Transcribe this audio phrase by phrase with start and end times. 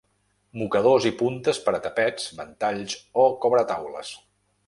[0.59, 4.13] Mocadors i puntes per a tapets, ventalls o cobretaules.